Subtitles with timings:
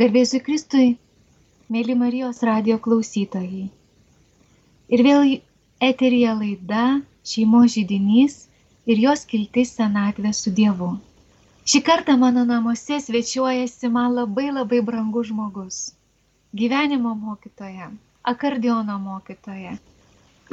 [0.00, 0.86] Garbėsiu Kristui,
[1.74, 3.62] mėly Marijos radio klausytojai.
[4.92, 5.30] Ir vėl
[5.86, 6.82] eterija laida
[7.30, 8.34] šeimo žydinys
[8.92, 10.90] ir jos kiltis senatvė su Dievu.
[11.72, 15.80] Šį kartą mano namuose svečiuojasi man labai labai brangus žmogus.
[16.52, 17.88] Gyvenimo mokytoja,
[18.36, 19.74] akordiono mokytoja.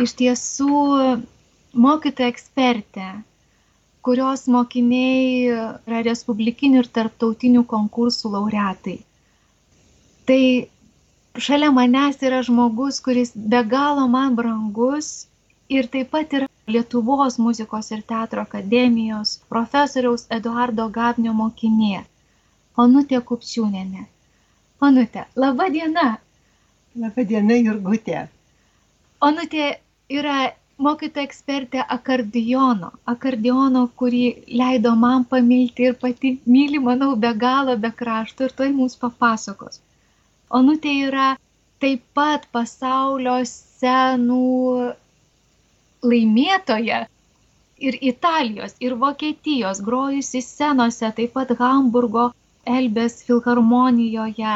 [0.08, 0.82] Iš tiesų
[1.90, 3.14] mokytoja ekspertė,
[4.08, 9.02] kurios mokiniai yra respublikinių ir tarptautinių konkursų laureatai.
[10.30, 10.42] Tai
[11.48, 15.12] šalia manęs yra žmogus, kuris be galo man brangus
[15.70, 22.06] ir taip pat yra Lietuvos muzikos ir teatro akademijos profesoriaus Eduardo Gabnio mokinė,
[22.84, 24.06] Onutė Kupčiūnenė.
[24.88, 26.06] Onutė, laba diena.
[27.02, 28.24] Labą dieną, Jurgutė.
[29.28, 29.68] Onutė
[30.20, 30.40] yra
[30.88, 34.24] mokytoja ekspertė akordeono, akordeono, kurį
[34.62, 39.80] leido man pamilti ir pati myli, manau, be galo, be krašto ir toj mums papasakos.
[40.60, 41.28] Onutė yra
[41.86, 44.42] taip pat pasaulio scenų
[46.14, 47.02] laimėtoja
[47.90, 52.30] ir Italijos, ir Vokietijos, grojusi scenose, taip pat Hamburgo
[52.78, 54.56] Elbės filharmonijoje,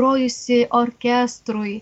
[0.00, 1.76] grojusi orkestrui,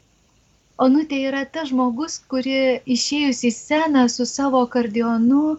[0.82, 2.54] Onutė yra tas žmogus, kuri
[2.94, 5.58] išėjus į sceną su savo akordionu e,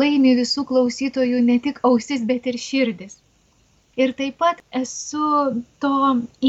[0.00, 3.18] laimi visų klausytojų ne tik ausis, bet ir širdis.
[3.98, 5.24] Ir taip pat esu
[5.82, 5.94] to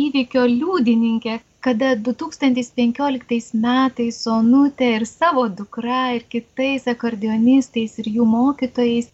[0.01, 9.09] įvykio liudininkė, kada 2015 metais Onutė ir savo dukra ir kitais akordionistais ir jų mokytojais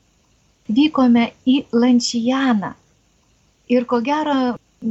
[0.79, 2.73] vykome į Lančijaną.
[3.71, 4.37] Ir ko gero,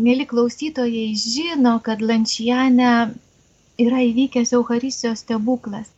[0.06, 2.92] mėly klausytojai žino, kad Lančijane
[3.86, 5.95] yra įvykęs Euharistijos stebuklas.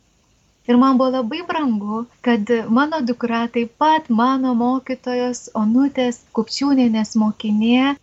[0.69, 7.95] Ir man buvo labai brangu, kad mano dukra, taip pat mano mokytojos Onutės Kupčiūnenės mokinė,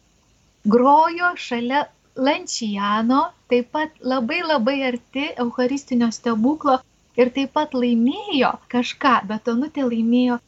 [0.74, 1.84] grojo šalia
[2.28, 3.20] Lančijano,
[3.52, 6.80] taip pat labai labai arti Eucharistinio stebuklo
[7.22, 10.40] ir taip pat laimėjo kažką, bet Onutė laimėjo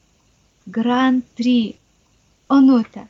[0.79, 1.79] Grand Prix.
[2.59, 3.07] Onutė,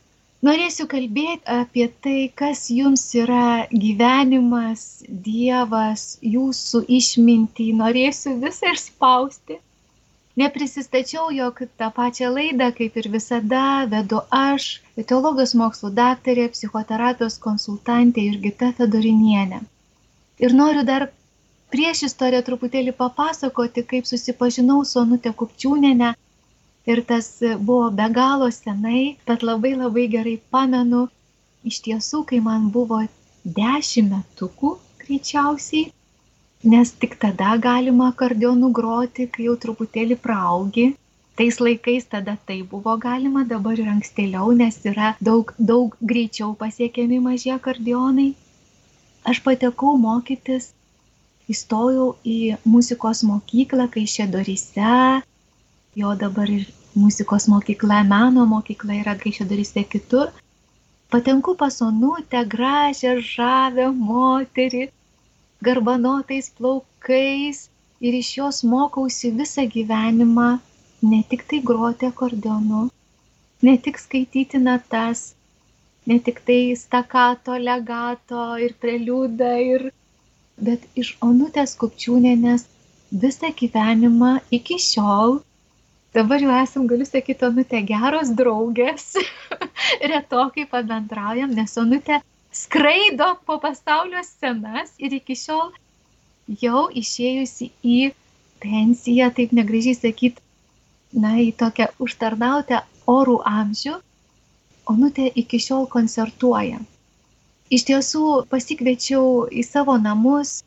[0.46, 4.82] Norėsiu kalbėti apie tai, kas jums yra gyvenimas,
[5.24, 6.04] Dievas,
[6.34, 7.66] jūsų išmintį.
[7.80, 9.56] Norėsiu visą išspausti.
[10.38, 14.68] Neprisistačiau, jog tą pačią laidą, kaip ir visada, vedu aš,
[15.10, 19.58] teologijos mokslų daktarė, psichoterapijos konsultantė Jurgita Fedorinienė.
[20.46, 21.08] Ir noriu dar
[21.74, 26.14] prieš istoriją truputėlį papasakoti, kaip susipažinau su Onute Kupčiūnenė
[26.88, 27.26] Ir tas
[27.68, 31.02] buvo be galo senai, bet labai labai gerai pamenu,
[31.70, 33.00] iš tiesų, kai man buvo
[33.58, 34.70] dešimt metukų
[35.02, 35.90] greičiausiai,
[36.72, 40.86] nes tik tada galima akordeonų groti, kai jau truputėlį praaugi.
[41.38, 47.20] Tais laikais tada tai buvo galima, dabar ir ankstėliau, nes yra daug, daug greičiau pasiekiami
[47.22, 48.32] mažie akordeonai.
[49.28, 50.72] Aš patekau mokytis,
[51.52, 55.22] įstojau į muzikos mokyklą, kai šia dorise,
[55.94, 56.66] jo dabar ir
[57.04, 60.30] muzikos mokykla, meno mokykla yra Kaišėdaryse kitur.
[61.12, 64.84] Patenku pas onutę gražią, žavę moterį,
[65.68, 67.62] garbanotais plaukais
[68.06, 70.48] ir iš jos mokausi visą gyvenimą
[71.02, 72.82] ne tik tai groti akordeonu,
[73.62, 75.34] ne tik skaityti natas,
[76.06, 79.90] ne tik tai stakato, legato ir preliudą, ir...
[80.66, 82.64] bet iš onutės kupčiūnenės
[83.24, 85.38] visą gyvenimą iki šiol
[86.18, 89.12] dabar jau esam, galiu sakyti, Onutė geros draugės,
[90.12, 92.20] retokai pabendraujam, nes Onutė
[92.62, 95.70] skraido po pasaulio scenas ir iki šiol
[96.62, 97.98] jau išėjusi į
[98.64, 100.42] pensiją, taip negražiai sakyti,
[101.14, 103.98] na, į tokią užtarnautę orų amžių,
[104.88, 106.78] Onutė iki šiol koncertuoja.
[107.68, 110.62] Iš tiesų pasikviečiau į savo namus,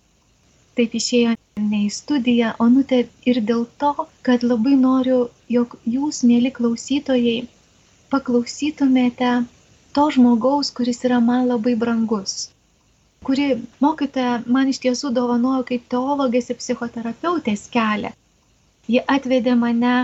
[0.77, 2.99] taip išėjo ne į studiją, Onutė,
[3.31, 3.91] ir dėl to,
[4.27, 5.17] kad labai noriu,
[5.55, 7.47] jog jūs, mėly klausytojai,
[8.13, 9.31] paklausytumėte
[9.97, 12.35] to žmogaus, kuris yra man labai brangus,
[13.27, 13.47] kuri
[13.85, 18.13] mokytoja man iš tiesų dovanojo kaip teologės ir psichoterapeutės kelią.
[18.91, 19.95] Ji atvedė mane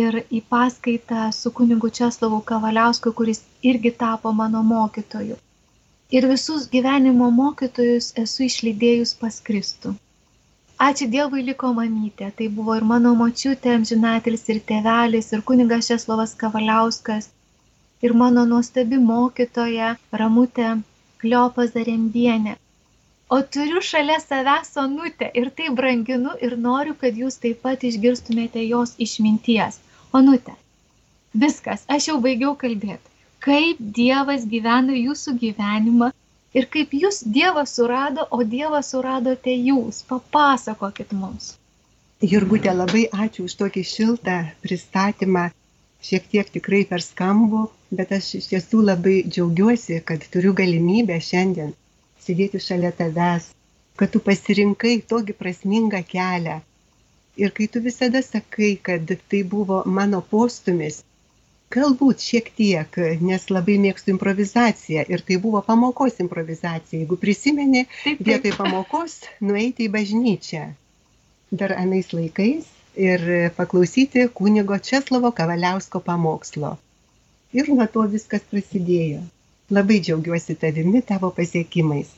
[0.00, 5.38] ir į paskaitą su kunigu Česlavu Kavaliausku, kuris irgi tapo mano mokytoju.
[6.18, 9.94] Ir visus gyvenimo mokytojus esu išlydėjus pas Kristų.
[10.86, 16.36] Ačiū Dievui liko mamytė, tai buvo ir mano močiutė, amžinatelis ir tėvelis, ir kunigas Šeslovas
[16.42, 17.26] Kavaliauskas,
[18.06, 19.88] ir mano nuostabi mokytoja
[20.22, 20.68] Ramutė
[21.22, 22.54] Kliopa Zarembienė.
[23.34, 28.62] O turiu šalia savęs onutę ir tai branginu ir noriu, kad jūs taip pat išgirstumėte
[28.68, 29.82] jos išminties.
[30.20, 30.54] Onutė,
[31.44, 33.04] viskas, aš jau baigiau kalbėti.
[33.44, 36.08] kaip Dievas gyvena jūsų gyvenimą
[36.58, 40.02] ir kaip jūs Dievas surado, o Dievas suradote jūs.
[40.10, 41.54] Papasakokit mums.
[42.32, 45.48] Jurgutė, labai ačiū už tokį šiltą pristatymą.
[46.08, 47.66] Šiek tiek tikrai per skambu,
[47.98, 51.74] bet aš iš tiesų labai džiaugiuosi, kad turiu galimybę šiandien
[52.24, 53.48] sėdėti šalia tavęs,
[53.98, 56.58] kad tu pasirinkai tokį prasmingą kelią.
[57.38, 61.02] Ir kai tu visada sakai, kad tai buvo mano postumis,
[61.74, 62.94] Galbūt šiek tiek,
[63.28, 67.00] nes labai mėgstu improvizaciją ir tai buvo pamokos improvizacija.
[67.02, 68.22] Jeigu prisimeni, taip, taip.
[68.28, 70.62] vietoj pamokos nueiti į bažnyčią.
[71.62, 72.70] Dar anais laikais
[73.08, 73.24] ir
[73.58, 76.70] paklausyti kunigo Česlovo Kavaliausko pamokslo.
[77.58, 79.20] Ir nuo to viskas prasidėjo.
[79.76, 82.14] Labai džiaugiuosi tavimi, tavo pasiekimais.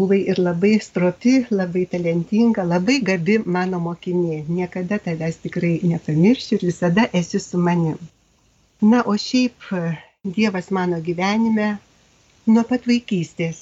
[0.00, 4.42] Buvai ir labai stropi, labai talentinga, labai gabi mano mokinė.
[4.58, 8.02] Niekada tavęs tikrai nepamiršiu ir visada esi su manim.
[8.84, 9.62] Na, o šiaip
[10.36, 11.66] Dievas mano gyvenime
[12.54, 13.60] nuo pat vaikystės.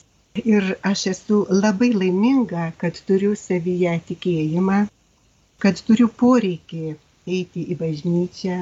[0.52, 4.78] Ir aš esu labai laiminga, kad turiu savyje tikėjimą,
[5.62, 6.82] kad turiu poreikį
[7.36, 8.56] eiti į bažnyčią,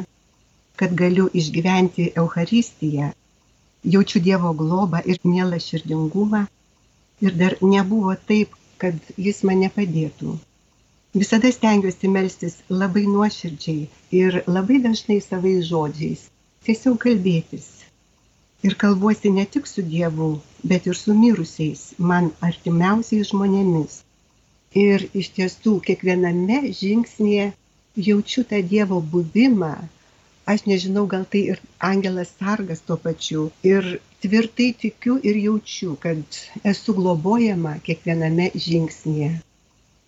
[0.83, 3.09] kad galiu išgyventi Euharistiją,
[3.95, 6.43] jaučiu Dievo globą ir mielą širdingumą.
[7.25, 10.35] Ir dar nebuvo taip, kad Jis mane padėtų.
[11.23, 13.89] Visada stengiuosi melstis labai nuoširdžiai
[14.25, 16.29] ir labai dažnai savais žodžiais
[16.67, 17.67] tiesiog kalbėtis.
[18.69, 20.29] Ir kalbuosi ne tik su Dievu,
[20.73, 23.95] bet ir su mirusiais, man artimiausiais žmonėmis.
[24.83, 27.47] Ir iš tiesų kiekviename žingsnėje
[28.09, 29.73] jaučiu tą Dievo buvimą.
[30.53, 33.49] Aš nežinau, gal tai ir angelas sargas tuo pačiu.
[33.73, 33.91] Ir
[34.23, 36.41] tvirtai tikiu ir jaučiu, kad
[36.75, 39.33] esu globojama kiekviename žingsnėje.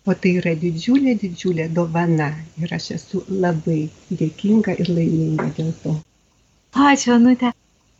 [0.05, 3.83] O tai yra didžiulė, didžiulė dovana ir aš esu labai
[4.23, 5.99] dėkinga ir laiminga dėl to.
[6.73, 7.51] Ačiū, Anutė.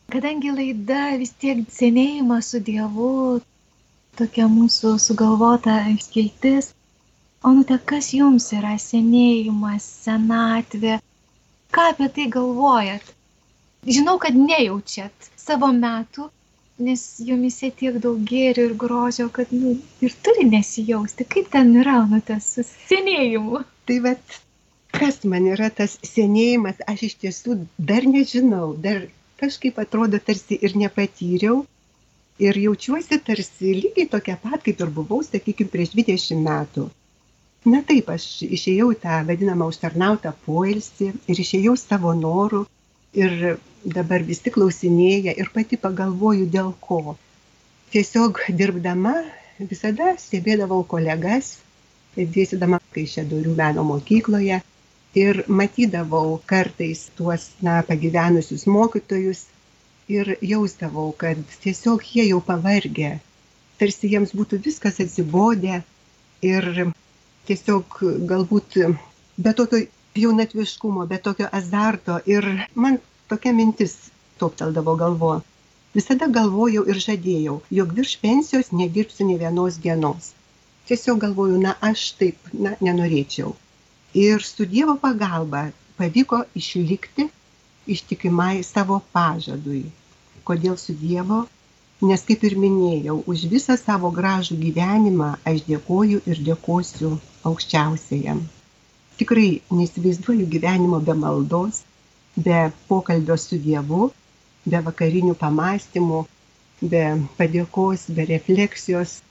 [0.10, 3.10] Kadangi laida vis tiek senėjimas su Dievu,
[4.18, 6.72] tokia mūsų sugalvota skiltis.
[7.46, 10.96] Anutė, kas jums yra senėjimas, senatvė?
[11.70, 13.14] Ką apie tai galvojat?
[13.86, 16.26] Žinau, kad nejaučiat savo metų,
[16.88, 21.30] nes jumise tiek daug gėrių ir grožio, kad nu, ir turi nesijausti.
[21.30, 23.62] Kaip ten yra, Anutė, su senėjimu?
[23.86, 24.42] Tai bet
[25.04, 27.58] kas man yra tas senėjimas, aš iš tiesų
[27.92, 29.02] dar nežinau, dar
[29.42, 31.66] kažkaip atrodo tarsi ir nepatyriau.
[32.42, 36.88] Ir jaučiuosi tarsi lygiai tokia pat, kaip ir buvau, sakykime, prieš 20 metų.
[37.74, 42.64] Na taip, aš išėjau tą vadinamą užtarnautą poilsį ir išėjau savo norų
[43.26, 43.38] ir
[43.84, 47.18] dabar visi klausinėja ir pati pagalvoju dėl ko.
[47.94, 49.18] Tiesiog dirbdama
[49.60, 51.58] visada stebėdavau kolegas,
[52.16, 54.64] dėstydama Kaišėdorių meno mokykloje
[55.16, 59.46] ir matydavau kartais tuos na pagyvenusius mokytojus
[60.10, 63.20] ir jausdavau, kad tiesiog jie jau pavargę,
[63.80, 65.82] tarsi jiems būtų viskas atsibodę
[66.42, 66.70] ir
[67.48, 68.00] tiesiog
[68.32, 68.80] galbūt
[69.38, 73.00] be tokio jaunatviškumo, be tokio azarto ir man
[73.30, 73.96] tokia mintis
[74.40, 75.34] topteldavo galvo.
[75.94, 80.32] Visada galvojau ir žadėjau, jog virš pensijos nedirbsiu ne vienos dienos.
[80.90, 83.54] Tiesiog galvoju, na aš taip, na nenorėčiau
[84.14, 87.28] ir su Dievo pagalba pavyko išlikti
[87.88, 89.84] ištikimai savo pažadui.
[90.48, 91.44] Kodėl su Dievo?
[92.04, 97.14] Nes kaip ir minėjau, už visą savo gražų gyvenimą aš dėkoju ir dėkosiu
[97.50, 98.42] aukščiausiajam.
[99.20, 101.84] Tikrai neįsivaizduoju gyvenimo be maldos,
[102.36, 104.10] be pokalbio su Dievu,
[104.66, 106.24] be vakarinių pamastymų,
[106.94, 107.04] be
[107.40, 109.22] padėkos, be refleksijos,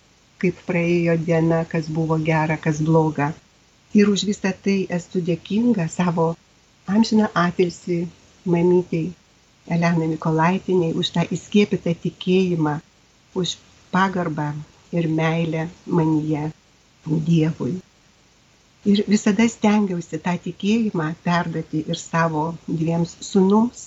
[0.42, 3.32] kaip praėjo diena, kas buvo gera, kas bloga.
[3.94, 6.30] Ir už visą tai esu dėkinga savo
[6.88, 7.98] amžiną atilsį
[8.54, 9.10] mamytei
[9.74, 12.72] Elenai Mikolaitiniai už tą įskiepytą tikėjimą,
[13.38, 13.52] už
[13.92, 14.48] pagarbą
[14.96, 16.48] ir meilę manyje
[17.28, 17.76] Dievui.
[18.90, 23.84] Ir visada stengiausi tą tikėjimą perduoti ir savo dviems sunums,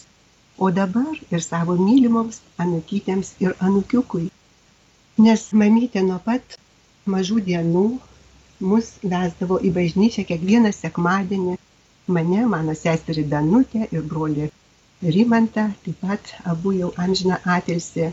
[0.57, 4.29] o dabar ir savo mylimoms anukytėms ir anukiukui.
[5.25, 6.55] Nes mamytė nuo pat
[7.15, 7.87] mažų dienų
[8.59, 11.55] mus vesdavo į bažnyčią kiekvieną sekmadienį.
[12.15, 14.51] Mane, mano seserį Danutę ir brolį
[15.01, 18.11] Rimantą, taip pat abu jau amžiną atilsi.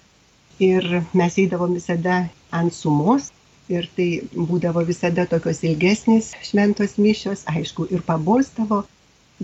[0.59, 2.17] Ir mes eidavom visada
[2.51, 3.31] ant sumos
[3.69, 8.83] ir tai būdavo visada tokios ilgesnės šventos mišios, aišku, ir pabostavo,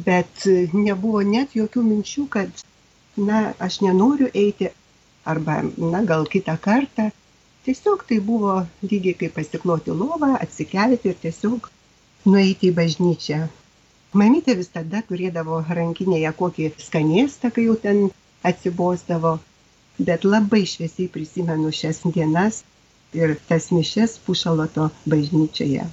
[0.09, 2.65] bet nebuvo net jokių minčių, kad,
[3.17, 4.71] na, aš nenoriu eiti
[5.25, 7.11] arba, na, gal kitą kartą
[7.69, 8.53] Tiesiog tai buvo
[8.91, 11.67] lygiai kaip pasikloti lovą, atsikelti ir tiesiog
[12.33, 13.41] nueiti į bažnyčią.
[14.17, 18.01] Mamytė visada turėdavo rankinėje kokį skanėstą, kai jau ten
[18.51, 19.35] atsibosdavo,
[20.01, 22.63] bet labai šviesiai prisimenu šias dienas
[23.21, 25.85] ir tas mišes Pušaloto bažnyčioje.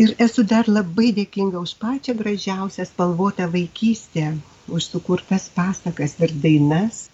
[0.00, 4.30] Ir esu dar labai dėkinga už pačią gražiausią spalvotą vaikystę,
[4.78, 7.10] už sukurtas pasakas ir dainas,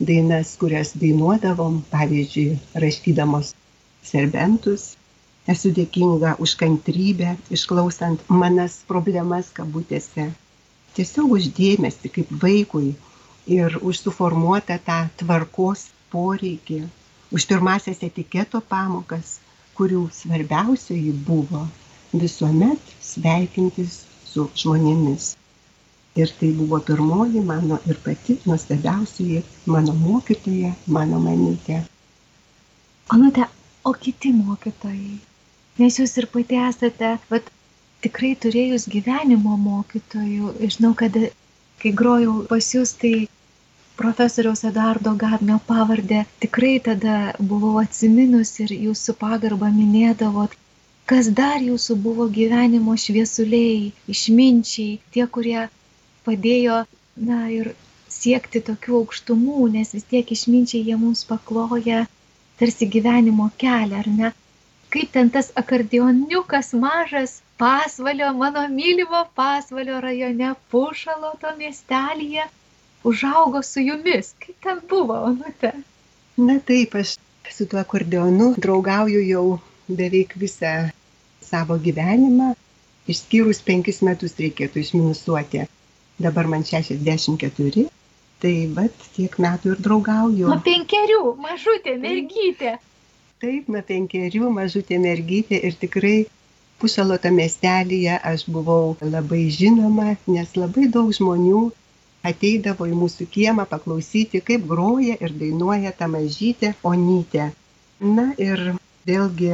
[0.00, 3.54] dainas, kurias dainuodavom, pavyzdžiui, rašydamos
[4.02, 4.94] serbentus.
[5.46, 10.30] Esu dėkinga už kantrybę, išklausant manas problemas kabutėse.
[10.96, 12.94] Tiesiog uždėmesi kaip vaikui
[13.58, 16.80] ir už suformuotą tą tvarkos poreikį,
[17.34, 19.38] už pirmasias etiketo pamokas,
[19.76, 21.66] kurių svarbiausioji buvo
[22.14, 25.34] visuomet sveikintis su žmonėmis.
[26.22, 31.80] Ir tai buvo pirmoji mano ir pati nuostabiausioji mano mokytoja, mano mamytė.
[33.16, 33.48] Anute,
[33.84, 35.18] o kiti mokytojai?
[35.82, 37.50] Nes jūs ir pati esate, vat,
[38.06, 40.54] tikrai turėjus gyvenimo mokytojų.
[40.76, 41.18] Žinau, kad
[41.82, 43.14] kai grojau pas jūs, tai
[43.98, 47.18] profesoriaus Eduardo Gabnio pavardę tikrai tada
[47.52, 50.54] buvau atsiminus ir jūsų pagarbą minėdavot.
[51.10, 55.64] Kas dar jūsų buvo gyvenimo šviesuliai, išminčiai, tie, kurie
[56.26, 56.84] padėjo,
[57.28, 57.74] na ir
[58.14, 62.04] siekti tokių aukštumų, nes vis tiek išminčiai jie mums pakloja
[62.60, 64.30] tarsi gyvenimo kelią, ar ne?
[64.94, 72.46] Kaip ten tas akordioniukas mažas pasvalio, mano mylimo pasvalio rajone, pušaloto miestelėje,
[73.10, 74.32] užaugo su jumis.
[74.44, 75.72] Kaip ten buvo, onute?
[76.48, 77.16] Na taip, aš
[77.50, 79.46] su tuo akordeonu draugauju jau
[79.88, 80.74] beveik visą
[81.44, 82.54] savo gyvenimą,
[83.10, 85.66] išskyrus penkis metus reikėtų išminusuoti
[86.20, 87.86] dabar man 64,
[88.42, 90.48] tai vat tiek metų ir draugauju.
[90.50, 92.76] Nuo penkerių, mažutė mergytė.
[93.42, 96.16] Taip, nuo penkerių mažutė mergytė ir tikrai
[96.82, 101.60] Pušaloto miestelėje aš buvau labai žinoma, nes labai daug žmonių
[102.30, 107.50] ateidavo į mūsų kiemą paklausyti, kaip groja ir dainuoja ta mažytė Onytė.
[108.18, 108.74] Na ir
[109.08, 109.52] vėlgi,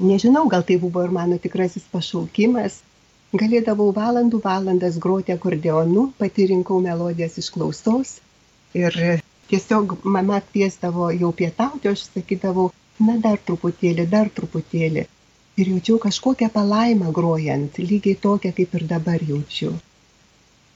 [0.00, 2.80] nežinau, gal tai buvo ir mano tikrasis pašaukimas,
[3.36, 8.14] galėdavau valandų valandas groti akordeonu, pati rinkau melodijas iš klausos
[8.74, 8.94] ir
[9.50, 12.70] tiesiog mama kviesdavo jau pietauti, aš sakydavau,
[13.00, 15.04] na dar truputėlį, dar truputėlį.
[15.58, 19.72] Ir jaučiau kažkokią palaimą grojant, lygiai tokią, kaip ir dabar jaučiu.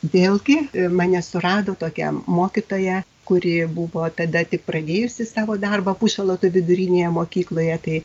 [0.03, 0.57] Vėlgi
[0.91, 8.01] mane surado tokia mokytoja, kuri buvo tada tik pradėjusi savo darbą Pušaloto vidurinėje mokykloje, tai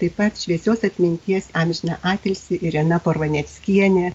[0.00, 4.10] taip pat šviesios atminties amžiną atilsį Irena Porvaneckienė,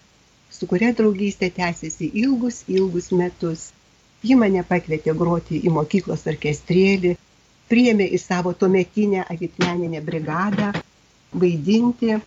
[0.53, 3.69] su kuria draugystė tęsiasi ilgus, ilgus metus.
[4.21, 7.15] Ji mane pakvietė groti į mokyklos orkestrėlį,
[7.71, 10.69] priėmė į savo tuometinę agitmeninę brigadą,
[11.33, 12.19] vaidinti,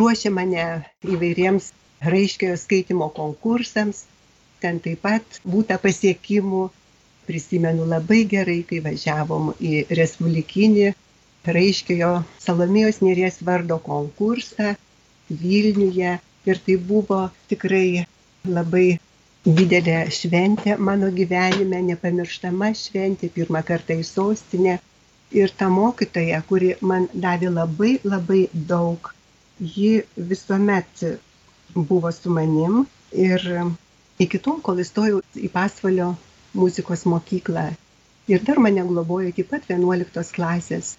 [0.00, 0.66] ruošė mane
[1.04, 1.72] įvairiems
[2.14, 4.06] raiškiojo skaitimo konkursams,
[4.62, 6.68] ten taip pat būta pasiekimų,
[7.28, 10.94] prisimenu labai gerai, kai važiavom į Respublikinį
[11.54, 12.12] raiškiojo
[12.42, 14.74] Salomėjos Nėries vardo konkursą
[15.30, 16.12] Vilniuje
[16.50, 18.06] ir tai buvo tikrai
[18.46, 18.98] labai
[19.46, 24.76] didelė šventė mano gyvenime, nepamirštama šventė, pirmą kartą į sostinę.
[25.34, 29.10] Ir ta mokytoja, kuri man davė labai labai daug,
[29.58, 31.02] ji visuomet
[31.74, 33.42] buvo su manim ir
[34.22, 36.12] iki tol, kol įstojau į pasvalio
[36.54, 37.66] muzikos mokyklą.
[38.30, 40.94] Ir dar mane globojo iki pat 11 klasės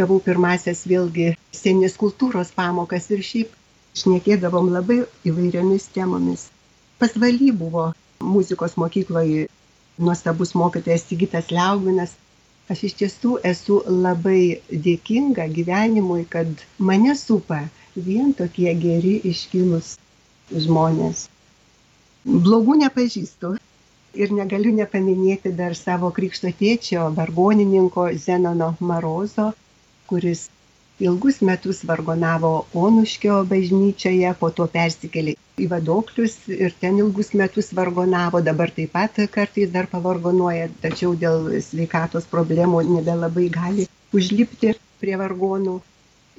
[0.00, 3.56] gavau pirmasias vėlgi scenės kultūros pamokas ir šiaip
[4.02, 6.46] šnekėdavom labai įvairiomis temomis.
[7.02, 7.90] Pasvaly buvo
[8.34, 9.48] muzikos mokykloje
[9.98, 12.14] nuostabus mokytojas Sigitas Liauginas.
[12.72, 17.60] Aš iš tiesų esu labai dėkinga gyvenimui, kad mane supa
[17.96, 19.96] vien tokie geri iškilus
[20.66, 21.26] žmonės.
[22.24, 23.56] Blogų nepažįstu.
[24.22, 29.52] Ir negaliu nepaminėti dar savo krikšto tėčio, vargonininko Zenono Marozo,
[30.12, 30.50] kuris
[31.00, 38.42] ilgus metus vargonavo Onuškio bažnyčioje, po to persikėlė į Vadoklius ir ten ilgus metus vargonavo,
[38.48, 45.80] dabar taip pat kartais dar pavargonuoja, tačiau dėl sveikatos problemų nebelabai gali užlipti prie vargonų.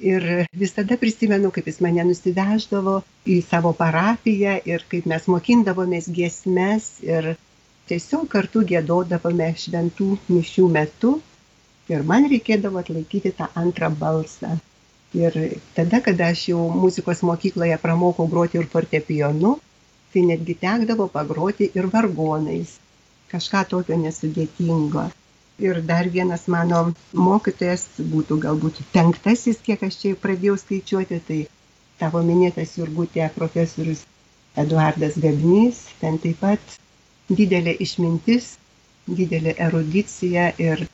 [0.04, 0.24] Ir
[0.58, 2.96] visada prisimenu, kaip jis mane nusiveždavo
[3.30, 7.34] į savo parapiją ir kaip mes mokindavomės giesmes ir
[7.90, 11.14] tiesiog kartu gėdodavome šventų mišių metu
[11.92, 14.54] ir man reikėdavo atlaikyti tą antrą balsą.
[15.14, 15.36] Ir
[15.76, 19.52] tada, kada aš jau muzikos mokykloje pramokau groti ir fortepijonu,
[20.12, 22.78] tai netgi tekdavo pagroti ir vargonais.
[23.30, 25.04] Kažką tokio nesudėtingo.
[25.62, 26.80] Ir dar vienas mano
[27.14, 31.38] mokytojas būtų galbūt penktasis, kiek aš čia pradėjau skaičiuoti, tai
[32.00, 34.02] tavo minėtas Jurgutė profesorius
[34.58, 36.74] Eduardas Gabnys, ten taip pat
[37.30, 38.56] didelė išmintis,
[39.06, 40.86] didelė erudicija ir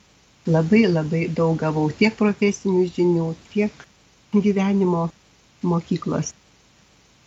[0.47, 3.87] labai labai daug gavau tiek profesinių žinių, tiek
[4.33, 5.09] gyvenimo
[5.61, 6.33] mokyklos.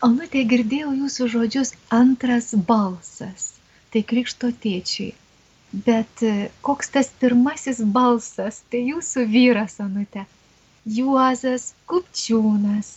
[0.04, 3.52] Onutė, girdėjau jūsų žodžius antras balsas.
[3.92, 5.12] Tai krikšto tėčiai.
[5.86, 10.26] Bet e, koks tas pirmasis balsas, tai jūsų vyras, Onutė.
[10.84, 12.90] Juozas Kupčiūnas.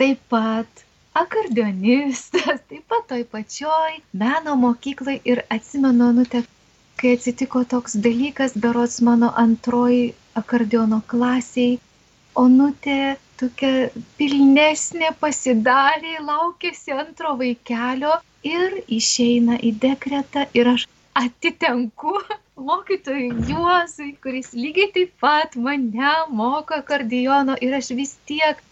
[0.00, 0.84] Taip pat
[1.18, 6.44] akordionistas, taip pat toj pačioj meno mokyklai ir atsimenu, Onutė,
[7.00, 11.78] kai atsitiko toks dalykas, berots mano antroji akordiono klasiai,
[12.38, 13.88] Onutė tokia
[14.18, 18.12] pilnesnė pasidarė, laukėsi antro vaikelio
[18.46, 20.84] ir išeina į dekretą ir aš
[21.18, 22.14] atitenku
[22.68, 28.62] mokytojui Juozui, kuris lygiai taip pat mane moko akordeono ir aš vis tiek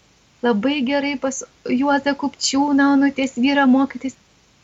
[0.47, 1.43] labai gerai pas
[1.81, 4.15] Juozą Kupčiūną, onutės vyrą mokytis,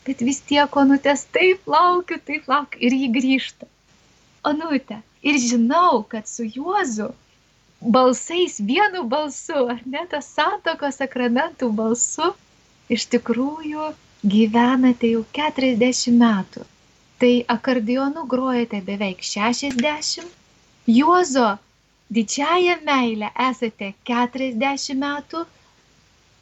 [0.07, 3.69] bet vis tiek onutės taip laukiu, taip laukiu ir jį grįžta.
[4.51, 5.01] Onutė.
[5.23, 7.13] Ir žinau, kad su Juozu
[7.83, 12.33] balsais, vienu balsu, ar ne, tas santokos sakramentų balsu,
[12.91, 13.93] iš tikrųjų
[14.35, 16.67] gyvenate jau 40 metų.
[17.23, 20.27] Tai akordionu grojate beveik 60,
[20.91, 21.53] Juozo
[22.11, 25.45] didžiąją meilę esate 40 metų.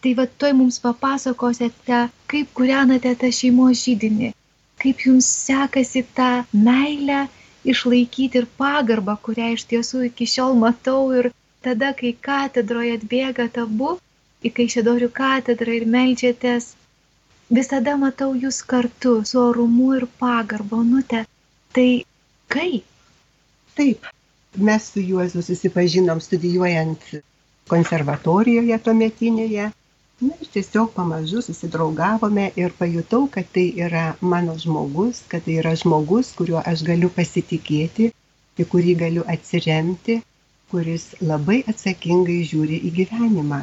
[0.00, 4.30] Tai va toj mums papasakosite, kaip kūrenate tą šeimos žydinį,
[4.82, 6.30] kaip jums sekasi tą
[6.68, 7.24] meilę
[7.72, 11.30] išlaikyti ir pagarbą, kurią iš tiesų iki šiol matau ir
[11.64, 13.96] tada, kai katedroje atbėgat abu
[14.44, 16.70] į Kaišėdorių katedrą ir melžiatės,
[17.58, 21.26] visada matau jūs kartu su orumu ir pagarbo, nute.
[21.76, 21.88] Tai
[22.54, 22.86] kaip?
[23.76, 24.06] Taip,
[24.56, 27.04] mes su Juozu susipažinom studijuojant
[27.70, 29.68] konservatorijoje tuometinėje.
[30.20, 35.72] Na ir tiesiog pamažu susidraugavome ir pajutau, kad tai yra mano žmogus, kad tai yra
[35.82, 38.10] žmogus, kuriuo aš galiu pasitikėti,
[38.60, 40.18] į kurį galiu atsiremti,
[40.72, 43.62] kuris labai atsakingai žiūri į gyvenimą.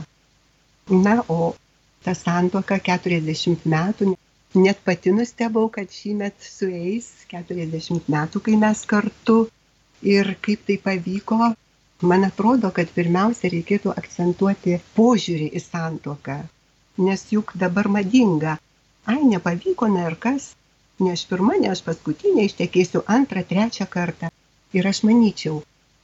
[1.05, 1.53] Na, o
[2.07, 4.15] ta santoka 40 metų,
[4.63, 9.37] net pati nustebau, kad šį metą sueis 40 metų, kai mes kartu
[10.17, 11.53] ir kaip tai pavyko,
[12.01, 16.35] Man atrodo, kad pirmiausia reikėtų akcentuoti požiūrį į santoką,
[17.01, 18.57] nes juk dabar madinga.
[19.09, 20.51] Ai, nepavyko, na ir kas?
[20.99, 24.29] Ne aš pirma, ne aš paskutinė ištekėsiu antrą, trečią kartą.
[24.77, 25.63] Ir aš manyčiau,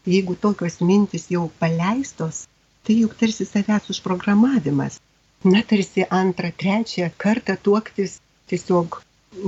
[0.09, 2.47] jeigu tokios mintis jau paleistos,
[2.83, 4.97] tai juk tarsi savęs užprogramavimas.
[5.43, 8.17] Na, tarsi antrą, trečią kartą tuoktis
[8.49, 9.01] tiesiog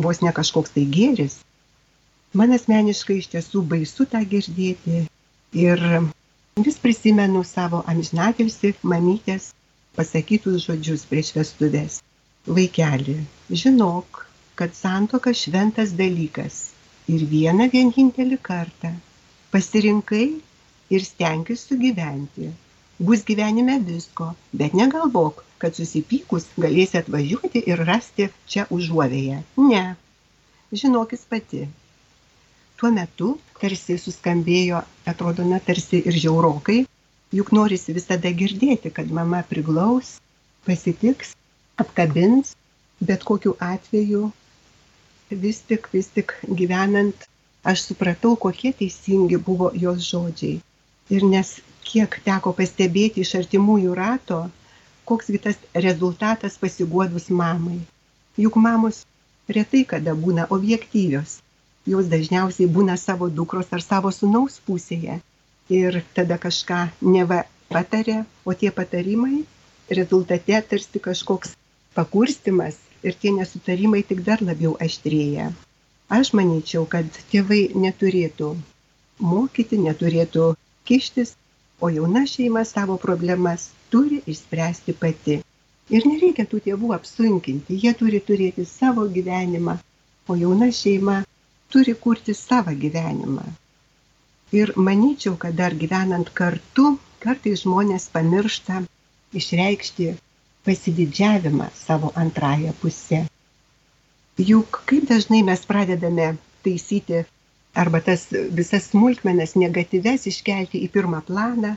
[0.05, 1.39] vos ne kažkoks tai gėris.
[2.37, 5.05] Man asmeniškai iš tiesų baisu tą girdėti.
[5.55, 5.81] Ir
[6.63, 9.49] vis prisimenu savo amžinatilsi mamytės
[9.97, 11.97] pasakytus žodžius prieš vestuvės.
[12.47, 13.15] Vaikeli,
[13.61, 14.21] žinok,
[14.55, 16.61] kad santoka šventas dalykas
[17.11, 18.93] ir vieną vienintelį kartą
[19.51, 20.23] pasirinkai
[20.95, 22.47] ir stenkis sugyventi.
[23.03, 29.41] Bus gyvenime visko, bet negalvok, kad susipykus galėsi atvažiuoti ir rasti čia užuovėje.
[29.59, 29.83] Ne.
[30.71, 31.67] Žinokis pati,
[32.79, 36.83] tuo metu tarsi suskambėjo, atrodo, na, tarsi ir žiaurokai,
[37.35, 40.17] juk norisi visada girdėti, kad mama priglaus,
[40.67, 41.33] pasitiks,
[41.81, 42.53] apkabins,
[42.99, 44.27] bet kokiu atveju
[45.45, 47.25] vis tik, vis tik gyvenant,
[47.65, 50.59] aš supratau, kokie teisingi buvo jos žodžiai.
[51.15, 54.43] Ir nes kiek teko pastebėti iš artimųjų rato,
[55.05, 57.79] koks tas rezultatas pasiguodus mamai.
[58.37, 59.03] Juk mamos
[59.47, 61.39] retai kada būna objektyvios
[61.85, 65.19] jos dažniausiai būna savo dukros ar savo sunaus pusėje.
[65.69, 69.43] Ir tada kažką neva patarė, o tie patarimai
[69.89, 71.55] rezultate tarsi kažkoks
[71.97, 75.51] pakurstimas ir tie nesutarimai tik dar labiau aštrėja.
[76.09, 78.51] Aš manyčiau, kad tėvai neturėtų
[79.19, 80.53] mokyti, neturėtų
[80.85, 81.33] kištis,
[81.81, 85.39] o jauna šeima savo problemas turi išspręsti pati.
[85.93, 89.77] Ir nereikia tų tėvų apsunkinti, jie turi turėti savo gyvenimą,
[90.29, 91.23] o jauna šeima
[91.71, 93.45] turi kurti savo gyvenimą.
[94.59, 98.83] Ir manyčiau, kad dar gyvenant kartu, kartais žmonės pamiršta
[99.39, 100.11] išreikšti
[100.65, 103.25] pasididžiavimą savo antrąją pusę.
[104.51, 106.27] Juk kaip dažnai mes pradedame
[106.63, 107.23] taisyti
[107.83, 108.27] arba tas
[108.59, 111.75] visas smulkmenas negatyves iškelti į pirmą planą,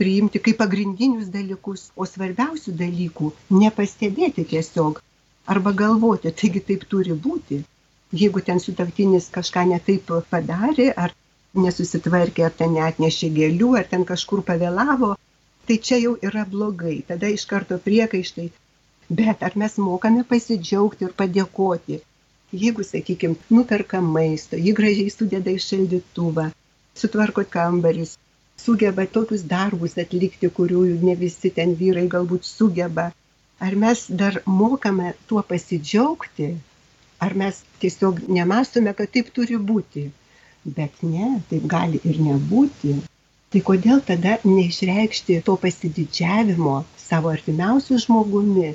[0.00, 5.02] priimti kaip pagrindinius dalykus, o svarbiausių dalykų nepastebėti tiesiog
[5.54, 7.60] arba galvoti, taigi taip turi būti,
[8.12, 11.14] jeigu ten sutartinis kažką netaip padarė, ar
[11.54, 15.14] nesusitvarkė, ar ten netnešė gėlių, ar ten kažkur pavėlavo,
[15.66, 18.48] tai čia jau yra blogai, tada iš karto priekaištai.
[19.10, 22.00] Bet ar mes mokame pasidžiaugti ir padėkoti?
[22.50, 26.48] Jeigu, sakykime, nuperka maisto, jį gražiai sudeda į šaldytuvą,
[26.98, 28.16] sutvarko kambarys,
[28.58, 33.10] sugeba tokius darbus atlikti, kurių ne visi ten vyrai galbūt sugeba.
[33.60, 36.50] Ar mes dar mokame tuo pasidžiaugti,
[37.20, 40.08] ar mes tiesiog nemastome, kad taip turi būti.
[40.64, 42.96] Bet ne, taip gali ir nebūti.
[43.50, 48.74] Tai kodėl tada neišreikšti to pasididžiavimo savo artimiausių žmogumi,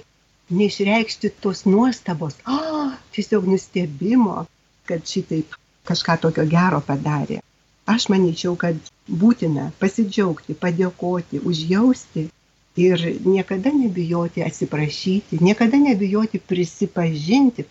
[0.51, 4.43] neišreikšti tos nuostabos, o, tiesiog nustebimo,
[4.89, 5.55] kad šitaip
[5.87, 7.39] kažką tokio gero padarė.
[7.85, 8.77] Aš manyčiau, kad
[9.21, 12.25] būtina pasidžiaugti, padėkoti, užjausti
[12.81, 17.67] ir niekada nebijoti atsiprašyti, niekada nebijoti prisipažinti,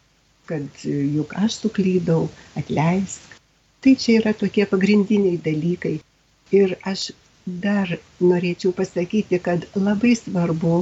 [0.48, 2.26] kad juk aš suklydau,
[2.61, 3.38] atleisk.
[3.85, 5.98] Tai čia yra tokie pagrindiniai dalykai,
[6.54, 7.11] Ir aš
[7.64, 7.88] dar
[8.20, 10.74] norėčiau pasakyti, kad labai svarbu,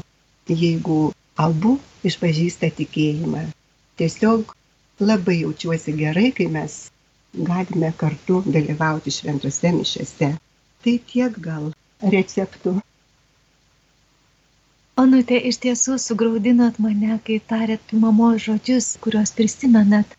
[0.62, 0.98] jeigu
[1.44, 1.76] abu
[2.10, 3.44] išpažįsta tikėjimą.
[4.00, 4.52] Tiesiog
[5.10, 6.76] labai jaučiuosi gerai, kai mes
[7.50, 10.30] galime kartu dalyvauti šventose mišiose.
[10.82, 11.70] Tai tiek gal
[12.16, 12.74] receptų.
[15.00, 20.18] Onutė, iš tiesų sugraudinot mane, kai tarėt mamo žodžius, kuriuos prisimenat.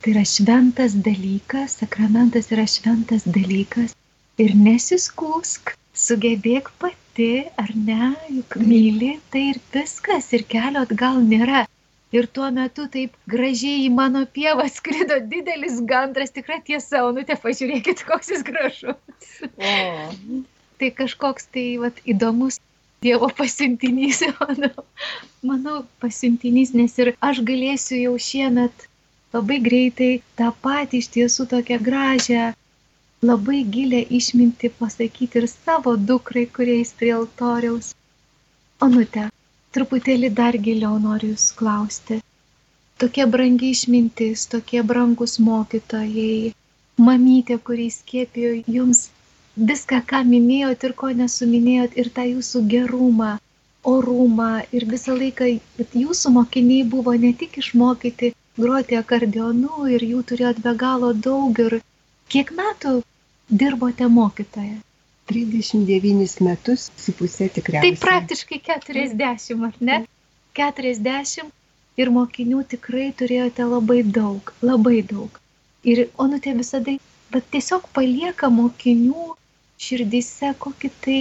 [0.00, 3.92] Tai yra šventas dalykas, sakramentas yra šventas dalykas
[4.40, 5.74] ir nesiskūsk,
[6.04, 7.28] sugebėk pati,
[7.60, 11.66] ar ne, juk myli, tai ir viskas, ir kelio atgal nėra.
[12.16, 17.28] Ir tuo metu taip gražiai į mano pievą skrido didelis gandras, tikra tiesa, o nu
[17.28, 19.30] te pažiūrėkit, koks jis gražus.
[19.52, 20.42] O.
[20.80, 22.58] tai kažkoks tai vat, įdomus
[23.02, 24.86] Dievo pasiuntinys, manau,
[25.50, 28.88] manau, pasiuntinys, nes ir aš galėsiu jau šiemet
[29.34, 32.42] labai greitai tą patį iš tiesų tokią gražią
[33.30, 37.92] labai gilę išmintį pasakyti ir savo dukrai, kuriais prie altoriaus.
[38.86, 39.28] Onute,
[39.74, 42.18] truputėlį dar giliau noriu jūs klausti.
[43.02, 46.52] Tokia brangi išmintis, tokie brangus mokytojai,
[47.08, 49.06] mamytė, kuriais skėpėjo jums
[49.56, 53.32] viską, ką minėjot ir ko nesuminėjot, ir tą jūsų gerumą,
[53.84, 55.48] orumą ir visą laiką
[56.04, 61.80] jūsų mokiniai buvo ne tik išmokyti groti akordeonu ir jų turėjot be galo daug ir
[62.32, 63.02] kiek metų
[63.48, 64.78] dirbote mokytoja?
[65.32, 67.94] 39 metus su pusė tikriausiai.
[67.94, 69.98] Tai praktiškai 40, ar ne?
[70.58, 71.52] 40
[72.02, 75.38] ir mokinių tikrai turėjote labai daug, labai daug.
[75.84, 76.96] Ir onutė visada,
[77.32, 79.32] bet tiesiog palieka mokinių
[79.82, 81.20] širdise kokį tai,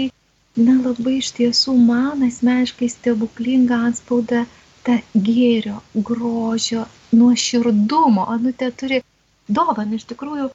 [0.68, 4.42] na labai iš tiesų man asmeniškai stebuklingą anspaudą
[4.88, 4.98] tą
[5.28, 5.78] gėrio,
[6.10, 8.26] grožio, nuoširdumo.
[8.36, 9.00] Onutė turi
[9.60, 10.50] dovaną iš tikrųjų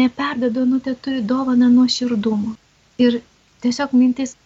[0.00, 2.54] neperdedu, nu tai turi dovaną nuoširdumo.
[3.02, 3.20] Ir
[3.64, 4.36] tiesiog mintis,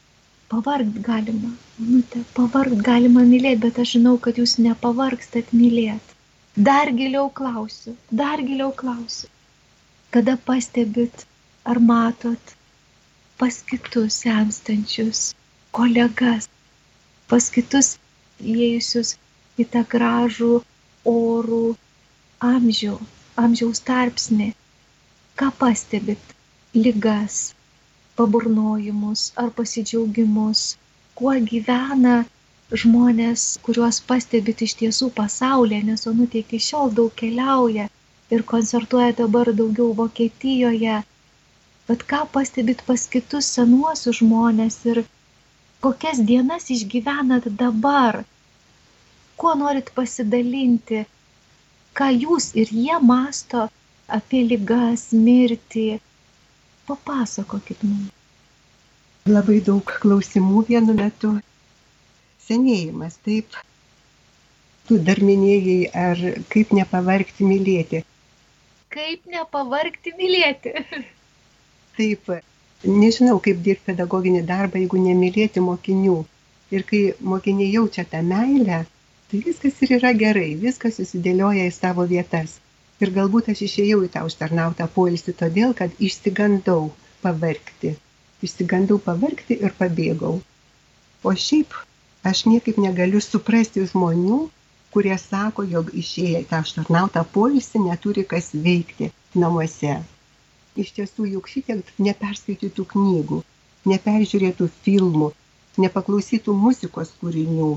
[0.53, 1.53] pavargt galima,
[1.93, 6.21] nu tai pavargt galima mylėti, bet aš žinau, kad jūs nepavargstat mylėti.
[6.57, 9.29] Dar giliau klausiu, dar giliau klausiu.
[10.15, 11.27] Kada pastebit
[11.67, 12.56] ar matot
[13.41, 15.23] pas kitus senstančius
[15.79, 16.49] kolegas,
[17.31, 17.91] pas kitus
[18.55, 19.17] įėjusius
[19.63, 20.53] į tą gražų
[21.13, 21.65] orų
[22.53, 22.95] amžių,
[23.45, 24.49] amžiaus tarpsnį,
[25.41, 26.35] ką pastebit
[26.87, 27.43] ligas
[28.17, 30.61] paburnojimus ar pasidžiaugimus
[31.21, 32.15] kuo gyvena
[32.83, 37.87] žmonės kuriuos pastebit iš tiesų pasaulyje nes onutė iki šiol daug keliauja
[38.37, 40.97] ir koncertuoja dabar daugiau Vokietijoje.
[41.89, 45.05] Bet ką pastebit pas kitus senuosius žmonės ir
[45.85, 48.25] kokias dienas išgyvenat dabar?
[49.39, 51.05] Kuo norit pasidalinti?
[51.97, 53.69] Ką jūs ir jie masto
[54.19, 55.87] apie lygas, mirtį.
[56.91, 58.13] Papasakokit mums.
[59.27, 61.33] Labai daug klausimų vienu metu.
[62.47, 63.57] Senėjimas, taip.
[64.87, 66.21] Tu dar minėjai, ar
[66.53, 68.05] kaip nepavargti mylėti.
[68.95, 70.75] Kaip nepavargti mylėti.
[71.97, 72.29] Taip,
[72.85, 76.17] nežinau, kaip dirbti pedagoginį darbą, jeigu nemylėti mokinių.
[76.75, 77.01] Ir kai
[77.33, 78.83] mokiniai jaučia tą meilę,
[79.31, 82.59] tai viskas ir yra gerai, viskas susidėlioja į savo vietas.
[83.05, 86.91] Ir galbūt aš išėjau į tą užtarnautą poilsį todėl, kad išsigandau
[87.25, 87.95] pavarkti.
[88.47, 90.41] Išsigandau pavarkti ir pabėgau.
[91.27, 91.77] O šiaip
[92.31, 94.41] aš niekaip negaliu suprasti žmonių,
[94.97, 99.11] kurie sako, jog išėję į tą užtarnautą poilsį neturi kas veikti
[99.45, 99.97] namuose.
[100.77, 103.41] Iš tiesų, juk šitiek neperskaitytų knygų,
[103.93, 105.31] neperžiūrėtų filmų,
[105.85, 107.71] nepaklausytų muzikos kūrinių,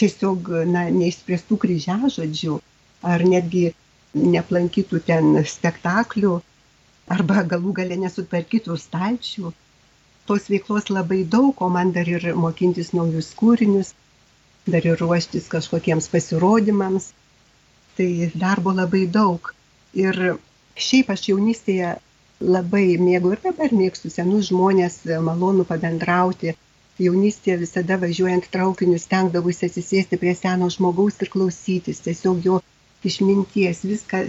[0.00, 2.58] tiesiog na, neišspręstų kryžiažodžių
[3.12, 3.70] ar netgi
[4.14, 6.34] neplankytų ten spektaklių
[7.16, 9.52] arba galų gale nesutvarkytų stalčių.
[10.26, 13.94] Tos veiklos labai daug, o man dar ir mokintis naujus kūrinius,
[14.66, 17.12] dar ir ruoštis kažkokiems pasirodymams.
[17.96, 19.50] tai darbo labai daug.
[19.92, 20.16] Ir
[20.78, 21.90] šiaip aš jaunystėje
[22.40, 26.54] labai mėgau ir dabar mėgstu senus žmonės, malonu pabendrauti.
[27.00, 32.60] Jaunystėje visada važiuojant traukiniu stengdavusi atsisėsti prie seno žmogaus ir klausytis, tiesiog jo
[33.04, 34.26] išminties, viską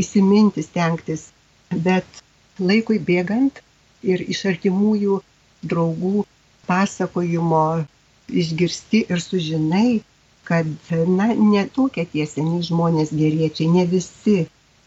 [0.00, 1.26] įsiminti stengtis.
[1.70, 2.22] Bet
[2.58, 3.60] laikui bėgant
[4.02, 5.20] ir iš artimųjų
[5.64, 6.24] draugų
[6.68, 7.64] pasakojimo
[8.28, 10.00] išgirsti ir sužinai,
[10.48, 10.68] kad,
[11.18, 14.44] na, ne tokie tie seni žmonės geriečiai, ne visi.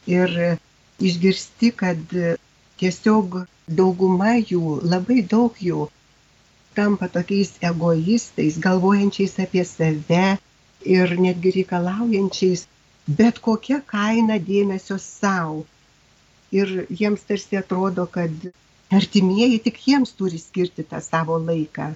[0.08, 0.34] Ir
[1.04, 2.14] išgirsti, kad
[2.82, 3.40] tiesiog
[3.80, 5.88] dauguma jų, labai daug jų,
[6.78, 10.26] tampa tokiais egoistais, galvojančiais apie save
[10.98, 12.68] ir netgi reikalaujančiais
[13.08, 15.64] bet kokią kainą dėmesio savo.
[16.52, 18.32] Ir jiems tarsi atrodo, kad
[19.00, 21.90] artimieji tik jiems turi skirti tą savo laiką.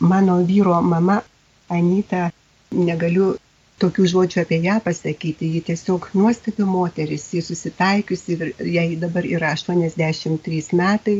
[0.00, 1.20] Mano vyro mama
[1.68, 2.30] Anita,
[2.72, 3.36] negaliu
[3.82, 8.38] tokių žodžių apie ją pasakyti, ji tiesiog nuostabi moteris, ji susitaikiusi
[8.76, 11.18] jai dabar yra 83 metai,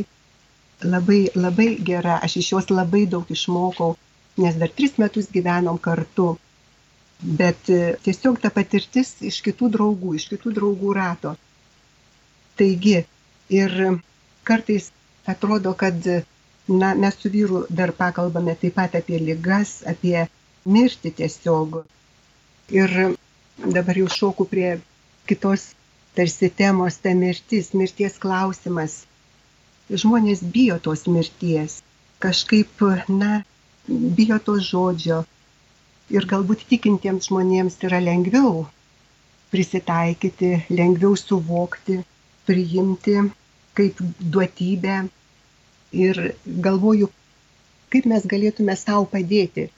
[0.85, 3.97] labai, labai gera, aš iš jos labai daug išmokau,
[4.43, 6.29] nes dar tris metus gyvenom kartu,
[7.43, 11.35] bet e, tiesiog ta patirtis iš kitų draugų, iš kitų draugų rato.
[12.59, 12.99] Taigi,
[13.61, 13.77] ir
[14.45, 14.91] kartais
[15.27, 15.99] atrodo, kad
[16.69, 20.27] na, mes su vyru dar pakalbame taip pat apie ligas, apie
[20.67, 21.83] mirtį tiesiog.
[22.73, 22.93] Ir
[23.77, 24.69] dabar jau šoku prie
[25.29, 25.65] kitos
[26.17, 29.03] tarsi temos, ta mirtis, mirties klausimas.
[30.03, 31.81] Žmonės bijo tos mirties,
[32.25, 32.85] kažkaip,
[33.23, 33.43] na,
[33.89, 35.23] bijo to žodžio.
[36.13, 38.65] Ir galbūt tikintiems žmonėms yra lengviau
[39.53, 42.01] prisitaikyti, lengviau suvokti,
[42.49, 43.19] priimti
[43.77, 44.01] kaip
[44.33, 44.97] duotybę
[45.93, 46.21] ir
[46.67, 47.09] galvoju,
[47.93, 49.69] kaip mes galėtume savo padėti.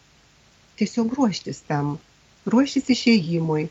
[0.79, 1.97] Tiesiog ruoštis tam,
[2.53, 3.69] ruoštis išėjimui,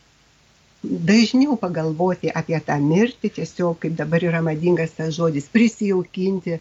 [0.84, 6.58] dažniau pagalvoti apie tą mirtį, tiesiog kaip dabar yra madingas tas žodis, prisijaukinti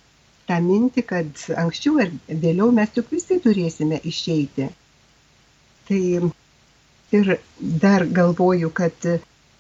[0.48, 2.12] tą mintį, kad anksčiau ar
[2.46, 4.70] vėliau mes juk visi turėsime išeiti.
[5.88, 6.02] Tai
[7.20, 9.08] ir dar galvoju, kad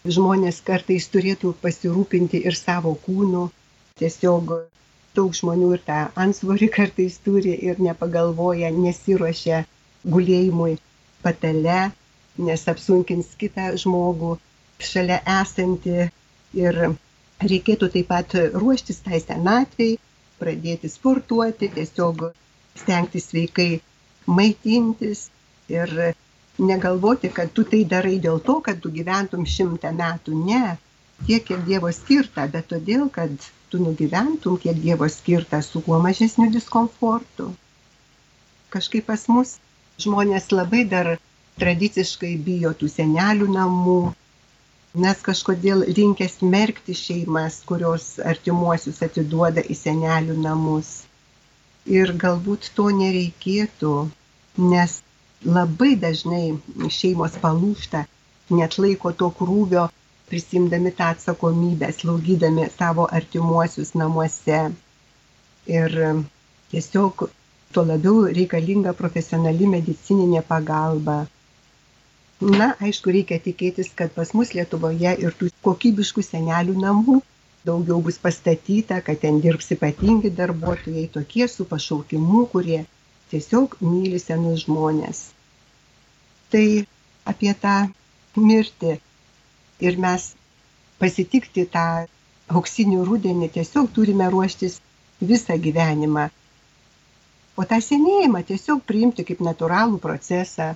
[0.03, 3.47] žmonės kartais turėtų pasirūpinti ir savo kūnu,
[3.99, 4.53] tiesiog
[5.15, 9.63] daug žmonių ir tą ansvorį kartais turi ir nepagalvoja, nesiuošia
[10.15, 10.77] gulėjimui
[11.23, 11.91] patale,
[12.37, 14.37] nes apsunkins kitą žmogų
[14.83, 16.07] šalia esantį
[16.59, 16.79] ir
[17.43, 19.97] reikėtų taip pat ruoštis tai senatvei,
[20.41, 22.29] pradėti sportuoti, tiesiog
[22.79, 23.81] stengtis sveikai
[24.25, 25.27] maitintis
[25.71, 25.93] ir
[26.57, 30.37] negalvoti, kad tu tai darai dėl to, kad tu gyventum šimtą metų.
[30.47, 30.77] Ne,
[31.25, 33.33] tiek, kiek Dievo skirta, bet todėl, kad
[33.69, 37.51] tu nugyventum, kiek Dievo skirta, su kuo mažesniu diskomfortu.
[38.73, 39.57] Kažkaip pas mus
[40.01, 41.15] žmonės labai dar
[41.61, 44.01] tradiciškai bijo tų senelių namų,
[45.05, 50.91] nes kažkodėl linkę smerkti šeimas, kurios artimuosius atiduoda į senelių namus.
[51.99, 53.93] Ir galbūt to nereikėtų,
[54.73, 55.01] nes
[55.57, 56.45] labai dažnai
[56.99, 58.05] šeimos palūšta,
[58.59, 59.89] net laiko to krūvio
[60.29, 64.61] prisimdami tą atsakomybę, slaugydami savo artimuosius namuose.
[65.67, 65.91] Ir
[66.71, 67.27] tiesiog
[67.73, 71.23] tuo labiau reikalinga profesionali medicininė pagalba.
[72.43, 77.21] Na, aišku, reikia tikėtis, kad pas mus Lietuvoje ir tų kokybiškų senelių namų
[77.63, 82.81] daugiau bus pastatyta, kad ten dirbs ypatingi darbuotojai, tokie su pašaukimu, kurie
[83.31, 85.21] tiesiog myli senus žmonės.
[86.51, 86.65] Tai
[87.31, 87.77] apie tą
[88.35, 88.97] mirtį
[89.87, 90.27] ir mes
[90.99, 91.87] pasitikti tą
[92.51, 94.81] auksinį rudenį tiesiog turime ruoštis
[95.31, 96.27] visą gyvenimą.
[97.55, 100.73] O tą senėjimą tiesiog priimti kaip natūralų procesą,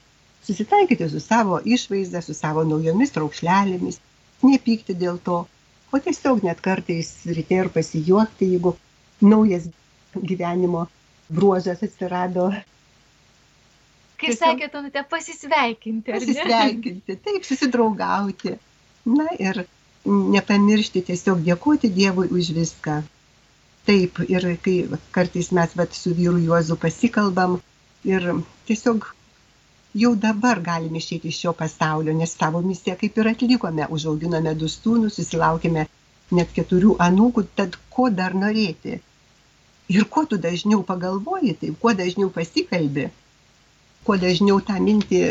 [0.48, 4.00] susitaikyti su savo išvaizda, su savo naujomis raukšlelėmis,
[4.48, 5.42] nepykti dėl to,
[5.92, 8.76] o tiesiog net kartais ryte ir pasijuokti, jeigu
[9.22, 9.68] naujas
[10.16, 10.88] gyvenimo
[11.30, 12.50] bruožas atsirado.
[14.18, 16.14] Kaip tiesiog, sakė, Tonute, pasisveikinti.
[16.16, 18.56] Pasisveikinti, taip, susidraugauti.
[19.08, 19.66] Na ir
[20.08, 23.02] nepamiršti tiesiog dėkoti Dievui už viską.
[23.88, 24.78] Taip, ir kai
[25.16, 27.60] kartais mes vat, su vyru Juozu pasikalbam
[28.08, 28.26] ir
[28.68, 29.06] tiesiog
[30.02, 34.70] jau dabar galime išėti iš šio pasaulio, nes savo misiją kaip ir atlikome, užauginome du
[34.72, 35.86] sūnus, susilaukėme
[36.38, 39.00] net keturių anūkų, tad ko dar norėti?
[39.96, 43.08] Ir kuo tu dažniau pagalvoji, taip, kuo dažniau pasikalbi,
[44.04, 45.22] kuo dažniau tą mintį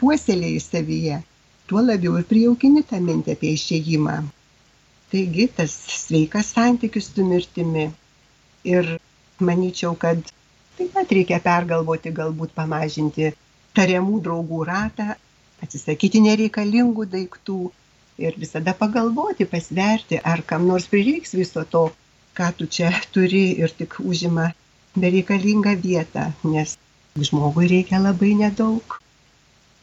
[0.00, 1.20] puoselėjai savyje,
[1.66, 4.20] tuo labiau ir prijaukini tą mintį apie išėjimą.
[5.10, 7.88] Taigi tas sveikas santykis su mirtimi.
[8.66, 8.96] Ir
[9.48, 10.22] manyčiau, kad
[10.78, 13.32] taip pat reikia pergalvoti, galbūt pamažinti
[13.76, 15.14] tariamų draugų ratą,
[15.64, 17.58] atsisakyti nereikalingų daiktų
[18.26, 21.84] ir visada pagalvoti, pasverti, ar kam nors prireiks viso to,
[22.36, 24.50] ką tu čia turi ir tik užima
[24.96, 26.76] bereikalingą vietą, nes
[27.28, 28.98] žmogui reikia labai nedaug.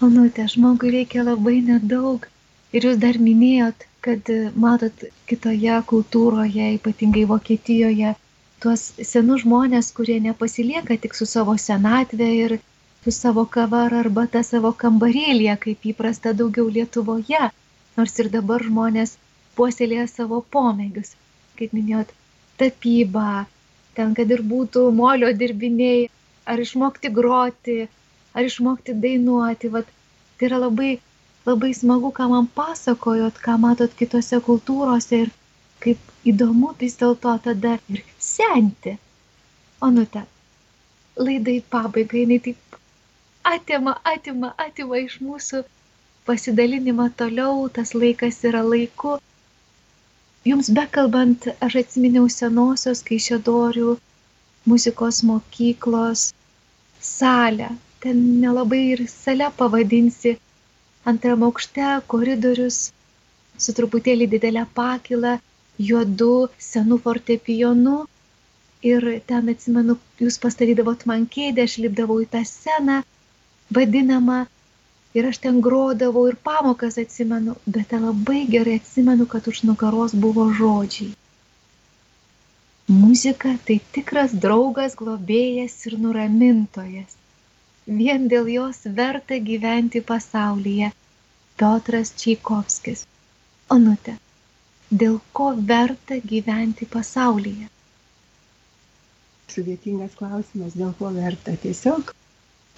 [0.05, 2.27] Onutė, žmogui reikia labai nedaug.
[2.73, 4.29] Ir jūs dar minėjot, kad
[4.65, 8.15] matot kitoje kultūroje, ypatingai Vokietijoje,
[8.63, 12.57] tuos senus žmonės, kurie nepasilieka tik su savo senatvė ir
[13.03, 17.49] su savo kava ar arbata savo kambarėlėje, kaip įprasta daugiau Lietuvoje,
[17.97, 19.17] nors ir dabar žmonės
[19.57, 21.09] puoselėja savo pomėgius,
[21.59, 22.13] kaip minėjot,
[22.61, 23.45] tapybą,
[23.97, 26.07] ten kad ir būtų molio dirbiniai,
[26.47, 27.77] ar išmokti groti,
[28.33, 29.89] ar išmokti dainuoti, vat,
[30.37, 30.93] tai yra labai,
[31.49, 35.33] labai smagu, ką man pasakojot, ką matot kitose kultūrose ir
[35.83, 38.95] kaip įdomu vis dėlto tada ir senti.
[39.83, 40.23] Onute,
[41.19, 42.79] laidai pabaigai, jinai taip
[43.43, 45.63] atima, atima, atima iš mūsų
[46.27, 49.17] pasidalinimą toliau, tas laikas yra laiku.
[50.47, 53.93] Jums bekalbant, aš atsiminiau senosios Kaišėdorių
[54.71, 56.31] muzikos mokyklos
[57.09, 57.69] salę.
[58.03, 60.35] Ten nelabai ir sale pavadinsi.
[61.11, 62.79] Antram aukšte koridorius
[63.63, 65.37] su truputėlį didelė pakila,
[65.89, 66.33] juodu,
[66.71, 67.97] senu fortepijonu.
[68.83, 72.99] Ir ten atsimenu, jūs pastatydavot man kėdę, aš lipdavau į tą sceną
[73.77, 74.39] vadinama.
[75.13, 80.47] Ir aš ten grodavau ir pamokas atsimenu, bet labai gerai atsimenu, kad už nugaros buvo
[80.59, 81.11] žodžiai.
[82.87, 87.13] Muzika tai tikras draugas, globėjas ir nuramintojas.
[87.99, 90.89] Vien dėl jos verta gyventi pasaulyje.
[91.61, 93.05] Piotras Čaikovskis.
[93.71, 94.17] Onute,
[94.89, 97.69] dėl ko verta gyventi pasaulyje?
[99.53, 101.55] Sudėtingas klausimas, dėl ko verta.
[101.63, 102.11] Tiesiog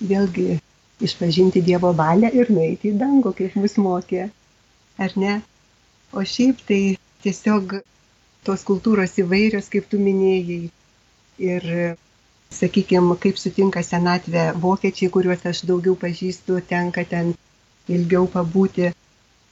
[0.02, 0.60] vėlgi
[1.02, 4.30] išpažinti Dievo valią ir nueiti į dangų, kaip mus mokė.
[5.02, 5.42] Ar ne?
[6.16, 6.82] O šiaip tai
[7.26, 7.78] tiesiog
[8.48, 10.70] tos kultūros įvairios, kaip tu minėjai.
[11.46, 11.66] Ir,
[12.56, 17.34] sakykime, kaip sutinka senatvė vokiečiai, kuriuos aš daugiau pažįstu, tenka ten
[17.92, 18.94] ilgiau pabūti.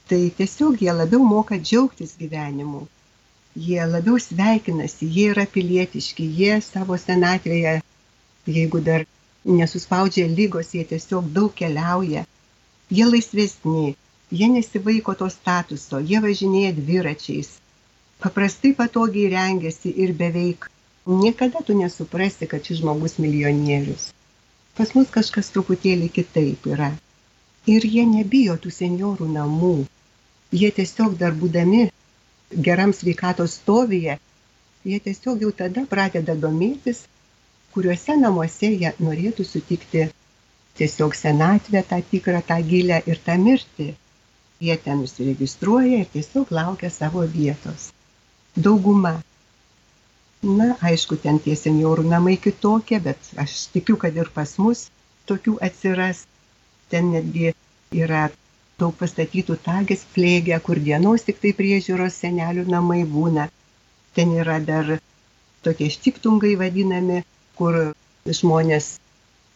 [0.08, 2.84] Tai tiesiog jie labiau moka džiaugtis gyvenimu.
[3.66, 7.78] Jie labiau sveikinasi, jie yra pilietiški, jie savo senatvėje,
[8.56, 9.06] jeigu dar
[9.44, 12.24] nesuspaudžia lygos, jie tiesiog daug keliauja,
[12.90, 13.94] jie laisvesni,
[14.30, 17.50] jie nesivaiko to statuso, jie važinėja dviračiais,
[18.24, 20.68] paprastai patogiai rengiasi ir beveik
[21.06, 24.12] niekada tu nesuprasi, kad šis žmogus milijonierius.
[24.74, 26.90] Pas mus kažkas truputėlį kitaip yra.
[27.70, 29.74] Ir jie nebijo tų seniorų namų.
[30.52, 31.88] Jie tiesiog dar būdami
[32.66, 34.18] geram sveikatos stovyje,
[34.84, 37.04] jie tiesiog jau tada pradeda domėtis
[37.74, 40.08] kuriuose namuose jie norėtų sutikti
[40.78, 43.92] tiesiog senatvę tą tikrą, tą gilę ir tą mirtį.
[44.64, 47.90] Jie ten užsiregistruoja ir tiesiog laukia savo vietos.
[48.56, 49.16] Dauguma.
[50.44, 54.88] Na, aišku, ten tie seniorų namai kitokie, bet aš tikiu, kad ir pas mus
[55.30, 56.24] tokių atsiras.
[56.92, 57.54] Ten netgi
[58.04, 58.28] yra
[58.78, 63.48] daug pastatytų tagės plėgė, kur dienos tik tai priežiūros senelių namai būna.
[64.14, 64.98] Ten yra dar
[65.64, 67.22] tokie štiktungai vadinami,
[67.58, 67.78] kur
[68.38, 68.96] žmonės,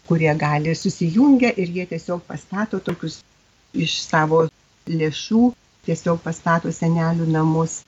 [0.09, 3.21] kurie gali susijungia ir jie tiesiog pastato tokius
[3.75, 4.47] iš savo
[4.89, 5.43] lėšų,
[5.89, 7.83] tiesiog pastato senelių namus.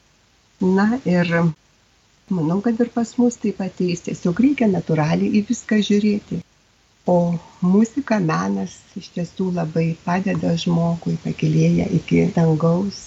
[0.60, 1.30] Na ir
[2.28, 6.42] manau, kad ir pas mus taip ateis, tiesiog reikia natūraliai į viską žiūrėti.
[7.08, 7.16] O
[7.64, 13.06] muzika, menas iš tiesų labai padeda žmogui pakilėję iki dangaus,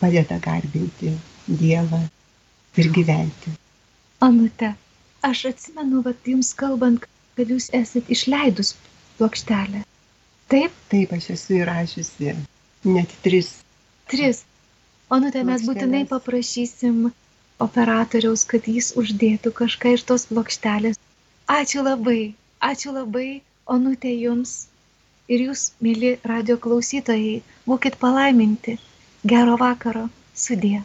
[0.00, 1.14] padeda garbinti
[1.48, 2.02] Dievą
[2.76, 3.54] ir gyventi.
[4.20, 4.74] Anute,
[5.22, 7.06] aš atsimenu, vat jums kalbant,
[7.38, 8.74] kad jūs esat išleidus
[9.18, 9.84] plokštelę.
[10.48, 10.74] Taip?
[10.92, 12.34] Taip, aš esu įrašiusi
[12.88, 13.50] net tris.
[14.08, 14.44] Tris.
[15.10, 17.10] O nu tai mes būtinai paprašysim
[17.64, 20.98] operatoriaus, kad jis uždėtų kažką iš tos plokštelės.
[21.48, 22.34] Ačiū labai,
[22.70, 23.40] ačiū labai,
[23.76, 24.68] onutė jums.
[25.28, 28.78] Ir jūs, mėly radio klausytojai, būkit palaiminti.
[29.32, 30.06] Gero vakaro.
[30.38, 30.78] Sudė.